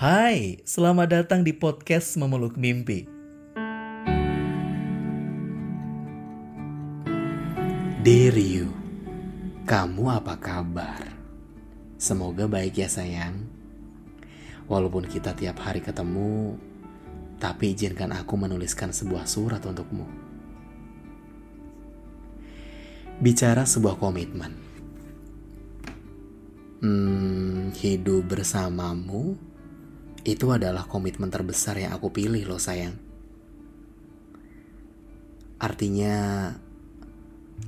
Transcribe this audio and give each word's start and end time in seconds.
Hai, 0.00 0.64
selamat 0.64 1.12
datang 1.12 1.44
di 1.44 1.52
podcast 1.52 2.16
Memeluk 2.16 2.56
Mimpi. 2.56 3.04
Dear 8.00 8.32
you, 8.32 8.72
kamu 9.68 10.08
apa 10.08 10.40
kabar? 10.40 11.04
Semoga 12.00 12.48
baik 12.48 12.80
ya 12.80 12.88
sayang. 12.88 13.44
Walaupun 14.72 15.04
kita 15.04 15.36
tiap 15.36 15.60
hari 15.60 15.84
ketemu, 15.84 16.56
tapi 17.36 17.76
izinkan 17.76 18.16
aku 18.16 18.40
menuliskan 18.40 18.96
sebuah 18.96 19.28
surat 19.28 19.60
untukmu. 19.68 20.08
Bicara 23.20 23.68
sebuah 23.68 24.00
komitmen. 24.00 24.56
Hmm, 26.80 27.68
hidup 27.76 28.32
bersamamu 28.32 29.49
itu 30.24 30.52
adalah 30.52 30.84
komitmen 30.84 31.32
terbesar 31.32 31.80
yang 31.80 31.96
aku 31.96 32.12
pilih 32.12 32.44
loh 32.44 32.60
sayang. 32.60 32.92
Artinya, 35.60 36.16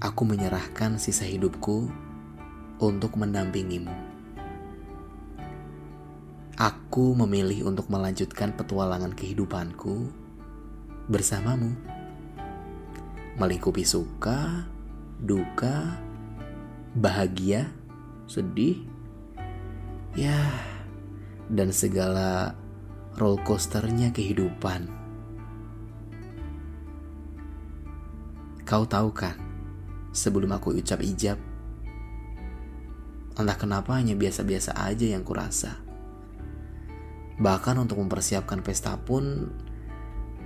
aku 0.00 0.22
menyerahkan 0.24 0.96
sisa 0.96 1.28
hidupku 1.28 1.88
untuk 2.80 3.16
mendampingimu. 3.20 3.92
Aku 6.56 7.16
memilih 7.16 7.68
untuk 7.68 7.88
melanjutkan 7.88 8.52
petualangan 8.52 9.16
kehidupanku 9.16 10.12
bersamamu. 11.08 11.72
Melingkupi 13.40 13.84
suka, 13.84 14.68
duka, 15.20 15.96
bahagia, 16.92 17.72
sedih, 18.28 18.84
ya, 20.12 20.71
dan 21.52 21.68
segala 21.68 22.56
roller 23.20 23.44
coasternya 23.44 24.08
kehidupan. 24.08 24.88
Kau 28.64 28.88
tahu 28.88 29.12
kan, 29.12 29.36
sebelum 30.16 30.56
aku 30.56 30.72
ucap 30.80 31.04
ijab, 31.04 31.36
entah 33.36 33.58
kenapa 33.60 34.00
hanya 34.00 34.16
biasa-biasa 34.16 34.72
aja 34.80 35.12
yang 35.12 35.20
kurasa. 35.20 35.76
Bahkan 37.36 37.76
untuk 37.76 38.00
mempersiapkan 38.00 38.64
pesta 38.64 38.96
pun 38.96 39.52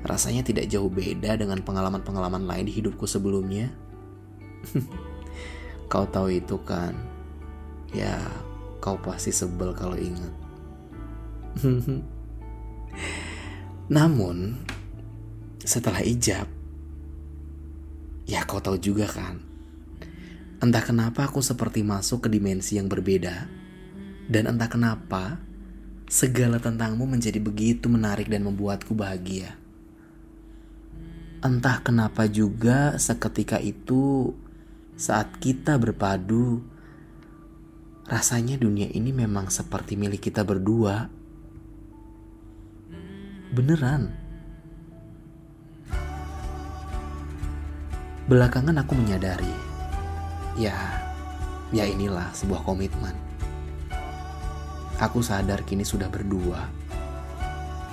rasanya 0.02 0.42
tidak 0.42 0.66
jauh 0.66 0.90
beda 0.90 1.38
dengan 1.38 1.62
pengalaman-pengalaman 1.62 2.50
lain 2.50 2.66
di 2.66 2.74
hidupku 2.74 3.06
sebelumnya. 3.06 3.70
kau 5.92 6.06
tahu 6.10 6.34
itu 6.34 6.58
kan? 6.66 6.98
Ya, 7.94 8.18
kau 8.82 8.98
pasti 8.98 9.30
sebel 9.30 9.70
kalau 9.70 9.94
ingat. 9.94 10.45
Namun, 13.96 14.60
setelah 15.62 16.02
ijab, 16.02 16.50
ya 18.26 18.42
kau 18.44 18.60
tahu 18.60 18.76
juga 18.76 19.06
kan, 19.06 19.38
entah 20.58 20.82
kenapa 20.82 21.30
aku 21.30 21.40
seperti 21.40 21.86
masuk 21.86 22.26
ke 22.26 22.28
dimensi 22.28 22.76
yang 22.76 22.90
berbeda, 22.90 23.46
dan 24.26 24.50
entah 24.50 24.68
kenapa 24.68 25.38
segala 26.06 26.62
tentangmu 26.62 27.02
menjadi 27.06 27.42
begitu 27.42 27.90
menarik 27.90 28.30
dan 28.30 28.46
membuatku 28.46 28.94
bahagia. 28.94 29.58
Entah 31.42 31.78
kenapa 31.82 32.26
juga 32.26 32.98
seketika 32.98 33.62
itu 33.62 34.34
saat 34.96 35.36
kita 35.38 35.76
berpadu, 35.78 36.64
rasanya 38.08 38.56
dunia 38.56 38.88
ini 38.90 39.12
memang 39.12 39.50
seperti 39.50 39.94
milik 39.94 40.30
kita 40.30 40.42
berdua. 40.42 41.15
Beneran. 43.56 44.12
Belakangan 48.28 48.76
aku 48.84 48.92
menyadari, 48.92 49.48
ya, 50.60 50.76
ya 51.72 51.88
inilah 51.88 52.36
sebuah 52.36 52.68
komitmen. 52.68 53.16
Aku 55.00 55.24
sadar 55.24 55.64
kini 55.64 55.88
sudah 55.88 56.12
berdua. 56.12 56.68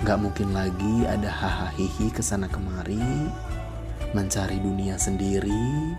Gak 0.04 0.20
mungkin 0.20 0.52
lagi 0.52 1.08
ada 1.08 1.32
hahaha 1.32 2.12
ke 2.12 2.20
sana 2.20 2.44
kemari, 2.44 3.32
mencari 4.12 4.60
dunia 4.60 5.00
sendiri, 5.00 5.96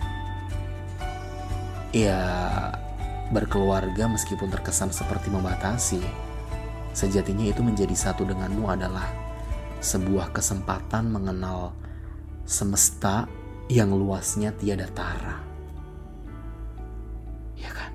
Ya, 1.89 2.21
berkeluarga 3.33 4.05
meskipun 4.05 4.53
terkesan 4.53 4.93
seperti 4.93 5.33
membatasi, 5.33 6.05
sejatinya 6.93 7.49
itu 7.49 7.65
menjadi 7.65 7.97
satu 7.97 8.29
denganmu 8.29 8.69
adalah 8.69 9.24
sebuah 9.81 10.31
kesempatan 10.35 11.11
mengenal 11.11 11.75
semesta 12.45 13.25
yang 13.67 13.91
luasnya 13.95 14.53
tiada 14.53 14.85
tara. 14.93 15.41
Ya 17.57 17.71
kan? 17.73 17.91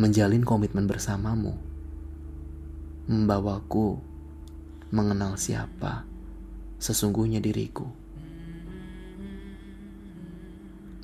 Menjalin 0.00 0.42
komitmen 0.42 0.90
bersamamu 0.90 1.54
membawaku 3.04 4.00
mengenal 4.88 5.36
siapa 5.36 6.08
sesungguhnya 6.80 7.36
diriku 7.36 7.84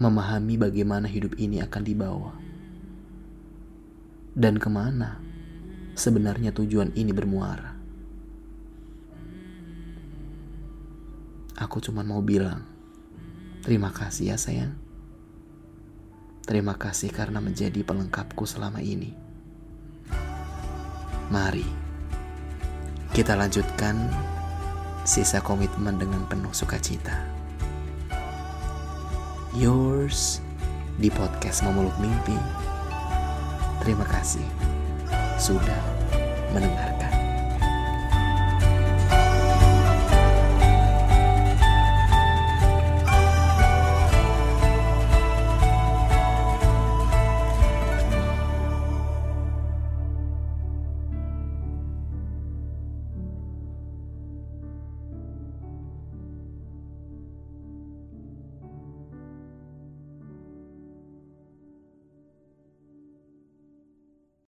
memahami 0.00 0.56
bagaimana 0.56 1.04
hidup 1.04 1.36
ini 1.36 1.60
akan 1.60 1.82
dibawa. 1.84 2.32
Dan 4.32 4.56
ke 4.56 4.72
mana 4.72 5.20
sebenarnya 5.92 6.56
tujuan 6.56 6.96
ini 6.96 7.12
bermuara. 7.12 7.69
Aku 11.60 11.76
cuma 11.84 12.00
mau 12.00 12.24
bilang, 12.24 12.64
terima 13.60 13.92
kasih 13.92 14.32
ya 14.32 14.36
sayang. 14.40 14.72
Terima 16.48 16.74
kasih 16.80 17.12
karena 17.12 17.38
menjadi 17.38 17.84
pelengkapku 17.84 18.48
selama 18.48 18.80
ini. 18.80 19.12
Mari, 21.28 21.68
kita 23.12 23.36
lanjutkan 23.36 24.08
sisa 25.04 25.44
komitmen 25.44 26.00
dengan 26.00 26.26
penuh 26.26 26.50
sukacita 26.50 27.40
yours 29.58 30.38
di 31.02 31.10
podcast 31.10 31.66
Memeluk 31.66 31.94
Mimpi. 31.98 32.38
Terima 33.82 34.06
kasih 34.06 34.46
sudah 35.42 35.82
mendengar. 36.54 37.09